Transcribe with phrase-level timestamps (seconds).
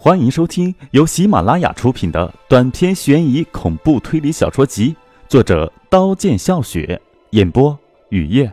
[0.00, 4.94] 欢迎收听由喜马拉雅出品的短篇悬疑恐怖推理小说集，
[5.26, 7.76] 作者刀剑笑雪，演播
[8.10, 8.52] 雨夜，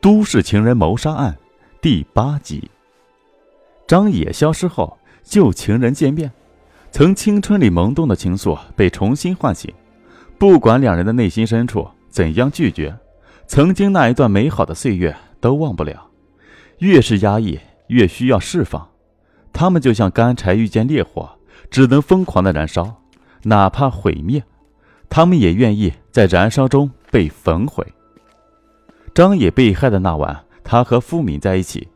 [0.00, 1.36] 都市情人谋杀案
[1.82, 2.70] 第八集。
[3.86, 6.32] 张野消失后，旧情人见面，
[6.90, 9.70] 曾青春里萌动的情愫被重新唤醒。
[10.38, 12.96] 不管两人的内心深处怎样拒绝，
[13.46, 16.08] 曾经那一段美好的岁月都忘不了。
[16.78, 18.87] 越是压抑，越需要释放。
[19.58, 21.28] 他们就像干柴遇见烈火，
[21.68, 23.02] 只能疯狂的燃烧，
[23.42, 24.44] 哪怕毁灭，
[25.10, 27.84] 他们也愿意在燃烧中被焚毁。
[29.12, 31.88] 张野被害的那晚，他和付敏在一起，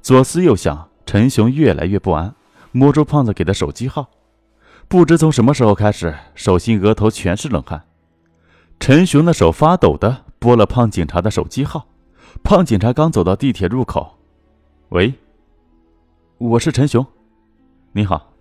[0.00, 2.32] 左思右想，陈雄越来越不安，
[2.70, 4.10] 摸住胖子给的手机号，
[4.86, 7.82] 不知从什么时候开始，手心额头全是冷汗。
[8.78, 11.88] 陈雄的手发抖的拨了胖警察的手机号，
[12.44, 14.18] 胖警察刚走到地铁入口，
[14.90, 15.12] 喂。
[16.38, 17.04] 我是陈雄，
[17.90, 18.32] 你好。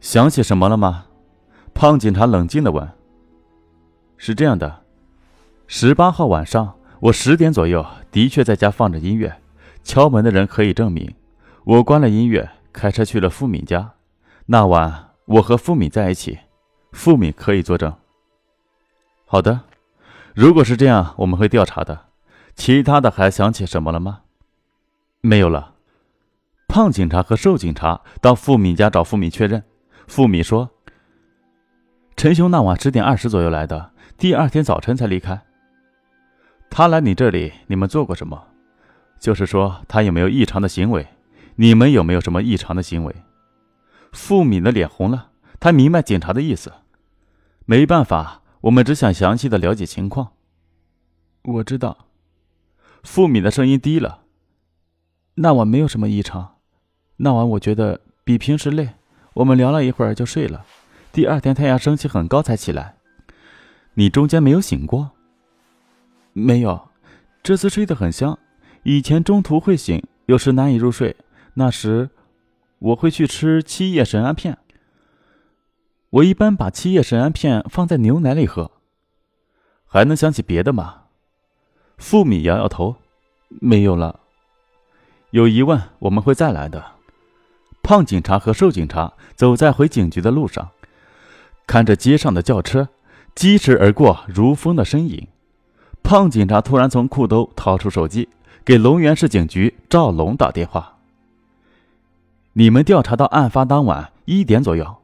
[0.00, 1.06] 想起什么了吗？
[1.72, 2.90] 胖警察冷静的问。
[4.16, 4.82] 是这样的，
[5.68, 9.40] 十八号晚上我十点左右的确在家放着音乐，
[9.84, 11.14] 敲门的人可以证明，
[11.62, 13.92] 我关了音乐，开车去了付敏家。
[14.46, 16.36] 那晚我和付敏在一起，
[16.90, 17.94] 付敏可以作证。
[19.24, 19.60] 好的，
[20.34, 22.06] 如果是这样，我们会调查的。
[22.56, 24.22] 其他的还想起什么了吗？
[25.20, 25.74] 没有了。
[26.76, 29.64] 胖警察和瘦警察到付敏家找付敏确认，
[30.06, 30.70] 付敏说
[32.18, 35.42] ：“陈雄那晚十点二十左右来的，第二天早晨才离开。
[36.68, 38.48] 他来你这里，你们做过什么？
[39.18, 41.08] 就是说他有没有异常的行为？
[41.54, 43.16] 你们有没有什么异常的行为？”
[44.12, 46.70] 付敏的脸红了，他明白警察的意思。
[47.64, 50.32] 没办法，我们只想详细的了解情况。
[51.42, 52.08] 我知道。
[53.02, 54.24] 付敏的声音低了。
[55.36, 56.55] 那晚没有什么异常。
[57.18, 58.90] 那晚我觉得比平时累，
[59.34, 60.64] 我们聊了一会儿就睡了。
[61.12, 62.96] 第二天太阳升起很高才起来。
[63.94, 65.12] 你中间没有醒过？
[66.34, 66.88] 没有，
[67.42, 68.38] 这次睡得很香。
[68.82, 71.16] 以前中途会醒，有时难以入睡，
[71.54, 72.10] 那时
[72.78, 74.58] 我会去吃七叶神安片。
[76.10, 78.70] 我一般把七叶神安片放在牛奶里喝。
[79.86, 81.04] 还能想起别的吗？
[81.96, 82.96] 付米摇摇头，
[83.48, 84.20] 没有了。
[85.30, 86.95] 有疑问我们会再来的。
[87.86, 90.70] 胖警察和瘦警察走在回警局的路上，
[91.68, 92.88] 看着街上的轿车
[93.32, 95.28] 疾驰而过，如风的身影。
[96.02, 98.28] 胖警察突然从裤兜掏出手机，
[98.64, 100.96] 给龙源市警局赵龙打电话
[102.54, 104.96] ：“你们调查到案发当晚一点左右，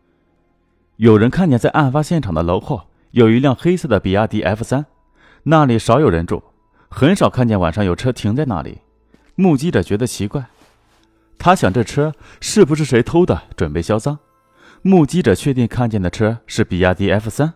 [0.96, 4.86] 有人看见在案发现场的楼后有一辆黑色的比亚迪 F 三，
[5.44, 6.42] 那里少有人住，
[6.88, 8.78] 很少看见晚上有车停在那里。
[9.36, 10.46] 目击者觉得奇怪。”
[11.44, 14.16] 他想，这车是不是谁偷的，准备销赃？
[14.80, 17.52] 目击者确定看见的车是比亚迪 F 三。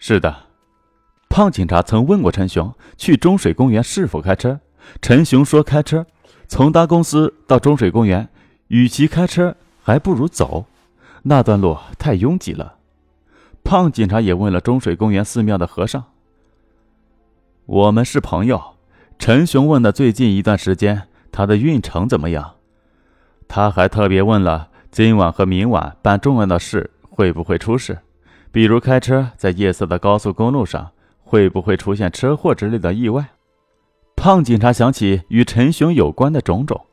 [0.00, 0.34] 是的，
[1.28, 4.58] 胖警察曾问过陈雄去中水公园是否开车，
[5.00, 6.04] 陈雄说开车。
[6.48, 8.28] 从他公司到中水公园，
[8.66, 10.66] 与其开车，还不如走，
[11.22, 12.78] 那段路太拥挤了。
[13.62, 16.02] 胖警察也问了中水公园寺庙的和尚。
[17.66, 18.60] 我们是朋友，
[19.20, 22.54] 陈雄问的最近一段时间，他的运程怎么样？
[23.48, 27.98] 他还特别问了今晚和明晚办重要的事会不会出事，
[28.50, 30.90] 比如开车在夜色的高速公路上
[31.20, 33.24] 会不会出现车祸之类的意外。
[34.16, 36.86] 胖警察想起与陈雄有关的种种，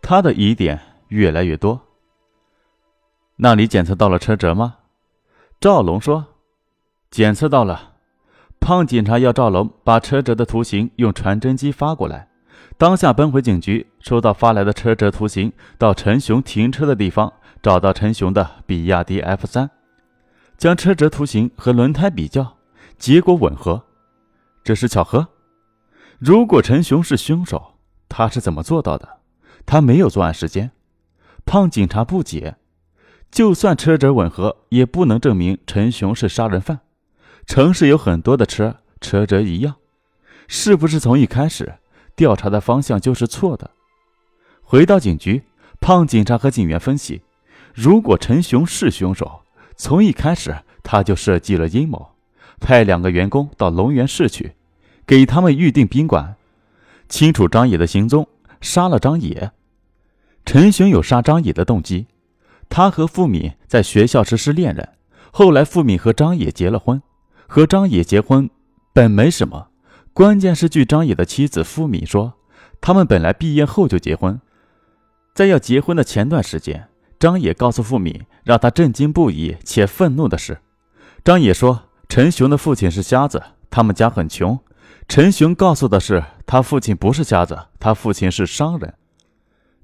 [0.00, 1.80] 他的疑点越来越多。
[3.36, 4.76] 那里检测到了车辙吗？
[5.60, 6.26] 赵龙说
[7.10, 7.92] ：“检测到了。”
[8.60, 12.29] 胖警察要赵龙把车辙的图形用传真机发过来。
[12.78, 17.32] 当下奔回警局，收到发来的车辙图形，到陈雄停车的地方，
[17.62, 19.70] 找到陈雄的比亚迪 F 三，
[20.56, 22.56] 将车辙图形和轮胎比较，
[22.98, 23.84] 结果吻合。
[24.64, 25.28] 这是巧合？
[26.18, 27.78] 如果陈雄是凶手，
[28.08, 29.20] 他是怎么做到的？
[29.66, 30.70] 他没有作案时间。
[31.44, 32.56] 胖警察不解。
[33.30, 36.80] 就算车辙吻合，也不能证明陈雄是杀人犯。
[37.46, 39.76] 城市有很多的车，车辙一样，
[40.48, 41.74] 是不是从一开始？
[42.20, 43.70] 调查的方向就是错的。
[44.60, 45.42] 回到警局，
[45.80, 47.22] 胖警察和警员分析：
[47.72, 49.40] 如果陈雄是凶手，
[49.74, 52.10] 从一开始他就设计了阴谋，
[52.60, 54.52] 派两个员工到龙源市去，
[55.06, 56.36] 给他们预定宾馆，
[57.08, 58.28] 清楚张野的行踪，
[58.60, 59.52] 杀了张野。
[60.44, 62.06] 陈雄有杀张野的动机。
[62.68, 64.86] 他和付敏在学校时是恋人，
[65.30, 67.00] 后来付敏和张野结了婚，
[67.46, 68.50] 和张野结婚
[68.92, 69.69] 本没什么。
[70.12, 72.34] 关键是，据张野的妻子付敏说，
[72.80, 74.40] 他们本来毕业后就结婚，
[75.34, 80.58] 在要结婚的前段时间，张野告诉付敏让他震惊不已且愤怒的是。
[81.24, 83.40] 张野说，陈雄的父亲是瞎子，
[83.70, 84.58] 他们家很穷。
[85.08, 88.94] 陈雄告诉的是，他父亲不是瞎子，他父亲是商人，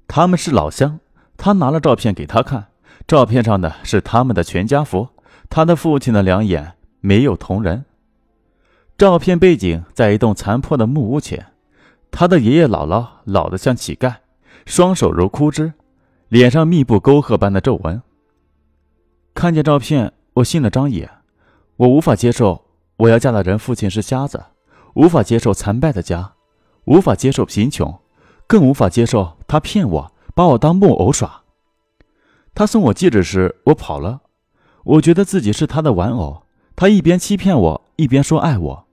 [0.07, 0.99] 他们是老乡。
[1.37, 2.67] 他拿了照片给他看，
[3.07, 5.07] 照片上的是他们的全家福，
[5.49, 7.85] 他的父亲的两眼没有瞳仁。
[8.97, 11.53] 照片背景在一栋残破的木屋前，
[12.09, 14.15] 他的爷爷姥姥老得像乞丐，
[14.65, 15.73] 双手如枯枝，
[16.29, 18.01] 脸上密布沟壑般的皱纹。
[19.35, 21.07] 看见照片，我信了张野，
[21.75, 22.65] 我无法接受
[22.97, 24.43] 我要嫁的人父亲是瞎子，
[24.95, 26.33] 无法接受残败的家，
[26.85, 27.99] 无法接受贫穷，
[28.47, 30.11] 更无法接受他骗我。
[30.33, 31.41] 把我当木偶耍。
[32.53, 34.21] 他送我戒指时，我跑了。
[34.83, 36.43] 我觉得自己是他的玩偶。
[36.75, 38.86] 他一边欺骗我，一边说爱我。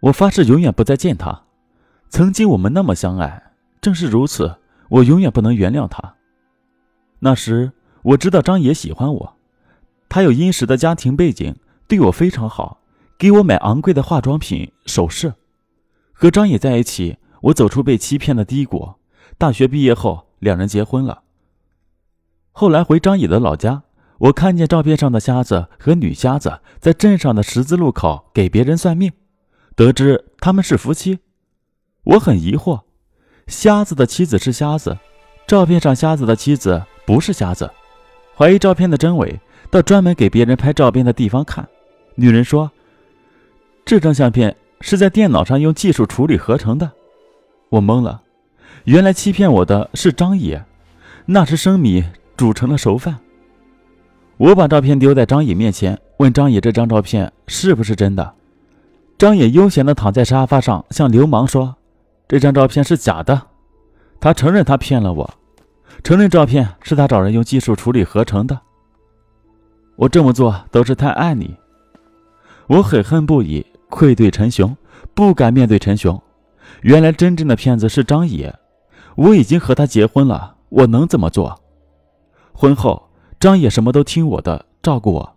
[0.00, 1.42] 我发誓永远不再见他。
[2.08, 4.56] 曾经我们那么相爱，正是如此，
[4.88, 6.14] 我永远不能原谅他。
[7.20, 9.36] 那时我知道张野喜欢我，
[10.08, 11.56] 他有殷实的家庭背景，
[11.86, 12.80] 对我非常好，
[13.18, 15.34] 给我买昂贵的化妆品、首饰。
[16.12, 18.94] 和张野在一起，我走出被欺骗的低谷。
[19.38, 20.26] 大学毕业后。
[20.40, 21.20] 两人结婚了。
[22.50, 23.82] 后来回张野的老家，
[24.16, 29.12] 我看见照片上的瞎子和女瞎子在镇上的十字路口给别人算命，
[29.80, 31.20] 得知他们是夫妻。
[32.04, 32.82] 我很疑惑，
[33.46, 34.98] 瞎子的妻子是瞎子，
[35.46, 37.70] 照片上瞎子的妻子不是瞎子，
[38.36, 39.40] 怀疑照片的真伪，
[39.70, 41.66] 到专门给别人拍照片的地方看。
[42.14, 42.70] 女人说，
[43.82, 46.90] 这张相片是在电脑上用技术处理合成的。
[47.70, 48.20] 我懵了。
[48.84, 50.62] 原来欺骗我的是张野，
[51.24, 52.04] 那是生米
[52.36, 53.18] 煮成了熟饭。
[54.36, 58.34] 我把照片丢在张野面前，问张野这张照片是不是真的。
[59.20, 61.76] 张野悠闲地躺在沙发上，向流氓说
[62.26, 63.48] ：“这张照片是假的。”
[64.18, 65.34] 他承认他骗了我，
[66.02, 68.58] 承认照片是他找人用技术处理合成的。
[69.96, 71.54] 我这么做都是太爱你。
[72.66, 74.74] 我悔恨不已，愧对陈雄，
[75.12, 76.18] 不敢面对陈雄。
[76.80, 78.58] 原来真正的骗子是张野。
[79.16, 81.60] 我已经和他结婚了，我能怎么做？
[82.54, 85.36] 婚后，张野什么都听我的，照顾我，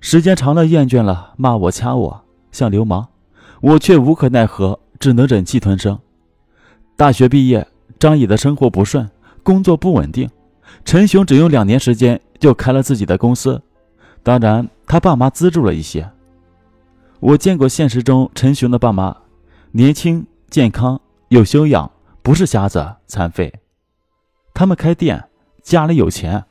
[0.00, 3.06] 时间长了厌倦了，骂我掐我，像流氓，
[3.60, 5.98] 我却无可奈何，只能忍气吞声。
[6.96, 7.66] 大学毕业，
[7.98, 9.10] 张野的生活不顺，
[9.42, 10.28] 工作不稳定，
[10.84, 13.62] 陈雄只用两年时间就开了自己的公司，
[14.22, 16.10] 当然他爸妈资助了一些。
[17.20, 19.16] 我见过现实中陈雄的爸妈，
[19.72, 21.90] 年轻、健康、有修养。
[22.20, 23.54] 不是瞎子、残废，
[24.52, 25.30] 他们开店，
[25.62, 26.44] 家里有钱。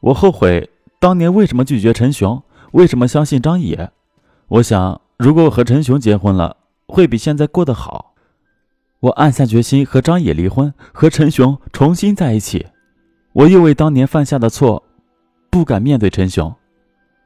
[0.00, 0.68] 我后悔
[0.98, 3.92] 当年为什么拒绝陈雄，为什么相信张野。
[4.48, 6.56] 我想，如果我和陈雄结婚了，
[6.86, 8.14] 会比现在过得好。
[9.00, 12.66] 我暗下决心和张野离婚，和陈雄重新在一起。
[13.34, 14.82] 我又为当年犯下的错，
[15.50, 16.50] 不敢面对陈雄，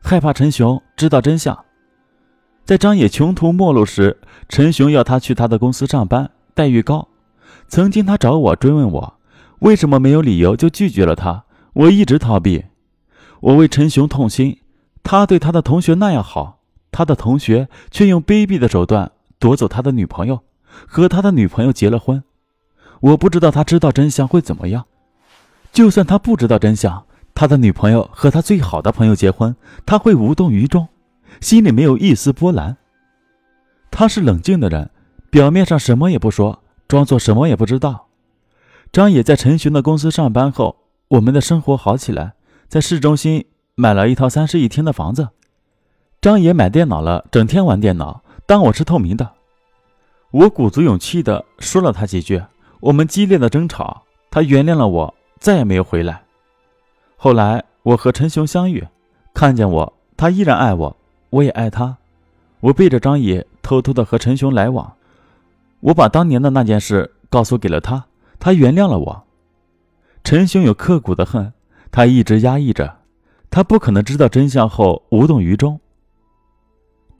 [0.02, 1.56] 害怕陈雄知道真相。
[2.64, 4.18] 在张野穷途末路时，
[4.48, 7.06] 陈雄要他去他的公司上班，待遇高。
[7.68, 9.20] 曾经他找我追问我，
[9.60, 11.44] 为什么没有理由就拒绝了他？
[11.74, 12.64] 我一直逃避。
[13.38, 14.58] 我为陈雄痛心，
[15.04, 16.58] 他对他的同学那样好，
[16.94, 19.10] 他的同学却用卑鄙的手段
[19.40, 20.44] 夺走他的女朋友，
[20.86, 22.22] 和他的女朋友结了婚。
[23.00, 24.84] 我不知道他知道真相会怎么样。
[25.72, 27.04] 就算他不知道真相，
[27.34, 30.86] 他的女朋友和他最好的朋友结婚，他会无动于衷，
[31.40, 32.76] 心里没有一丝波澜。
[33.90, 34.88] 他是冷静的人，
[35.30, 36.62] 表面上什么也不说。
[36.86, 38.06] 装作什么也不知道。
[38.92, 40.76] 张野在陈寻的公司上班后，
[41.08, 42.34] 我们的生活好起来，
[42.68, 45.30] 在市中心买了一套三室一厅的房子。
[46.24, 49.30] 张野买电脑了，整天玩电脑，当我是透明的。
[50.30, 52.42] 我鼓足勇气的说了他几句，
[52.80, 56.22] 我们激烈的争吵，他原谅了我，再也没有回来。
[57.18, 58.88] 后来我和陈雄相遇，
[59.34, 60.96] 看见我，他依然爱我，
[61.28, 61.94] 我也爱他。
[62.60, 64.94] 我背着张野，偷偷的和陈雄来往。
[65.80, 68.06] 我把当年的那件事告诉给了他，
[68.40, 69.24] 他原谅了我。
[70.24, 71.52] 陈雄有刻骨的恨，
[71.90, 72.96] 他一直压抑着，
[73.50, 75.78] 他不可能知道真相后无动于衷。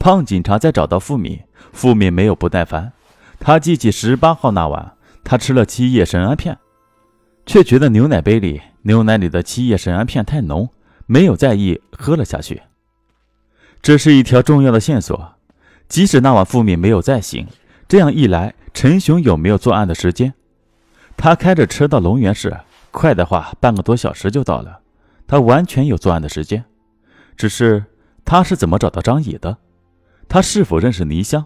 [0.05, 1.41] 胖警察在找到付敏，
[1.73, 2.93] 付敏没有不耐烦，
[3.39, 4.93] 他记起十八号那晚，
[5.23, 6.59] 他吃了七叶神安片，
[7.47, 10.69] 却觉得牛奶杯里牛奶里的七叶神安片太浓，
[11.07, 12.61] 没有在意，喝了下去。
[13.81, 15.33] 这是一条重要的线索，
[15.87, 17.47] 即使那晚付敏没有再醒。
[17.87, 20.35] 这样一来，陈雄有没有作案的时间？
[21.17, 22.55] 他开着车到龙源市，
[22.91, 24.81] 快的话半个多小时就到了。
[25.25, 26.63] 他完全有作案的时间，
[27.35, 27.83] 只是
[28.23, 29.57] 他是怎么找到张野的？
[30.27, 31.45] 他是否认识倪香？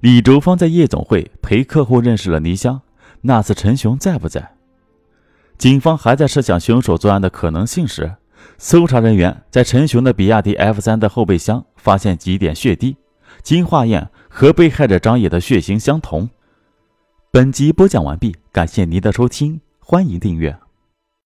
[0.00, 2.82] 李竹芳在夜总会陪客户认识了倪香，
[3.22, 4.54] 那次陈雄在不在？
[5.56, 8.16] 警方还在设想凶手作案的可能性时，
[8.58, 12.96] 搜查人员在陈雄的比亚迪 F 三的后备箱发现几点血滴，
[13.42, 16.28] 经化验和被害者张野的血型相同。
[17.30, 20.65] 本集播讲完毕，感谢您的收听，欢迎订阅。